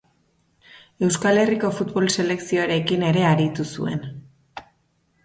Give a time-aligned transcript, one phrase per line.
[1.07, 4.03] Euskal Herriko futbol selekzioarekin ere aritu zuen.